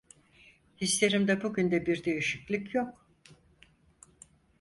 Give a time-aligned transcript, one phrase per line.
[0.77, 3.07] Hislerimde bugün de bir değişiklik yok.